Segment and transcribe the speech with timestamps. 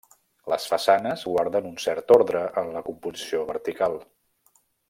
[0.53, 3.99] Les façanes guarden un cert ordre en la composició vertical.